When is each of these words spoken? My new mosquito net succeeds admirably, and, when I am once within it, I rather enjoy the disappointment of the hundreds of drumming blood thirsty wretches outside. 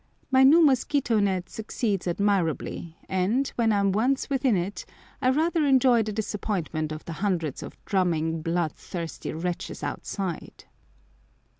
My 0.31 0.41
new 0.43 0.65
mosquito 0.65 1.19
net 1.19 1.47
succeeds 1.47 2.07
admirably, 2.07 2.97
and, 3.07 3.47
when 3.49 3.71
I 3.71 3.77
am 3.79 3.91
once 3.91 4.31
within 4.31 4.57
it, 4.57 4.83
I 5.21 5.29
rather 5.29 5.63
enjoy 5.63 6.01
the 6.01 6.11
disappointment 6.11 6.91
of 6.91 7.05
the 7.05 7.13
hundreds 7.13 7.61
of 7.61 7.77
drumming 7.85 8.41
blood 8.41 8.71
thirsty 8.71 9.31
wretches 9.31 9.83
outside. 9.83 10.65